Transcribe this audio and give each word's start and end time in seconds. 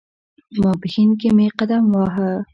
ماپښین 0.63 1.09
کې 1.19 1.29
مې 1.35 1.47
قدم 1.59 1.83
واهه. 1.93 2.31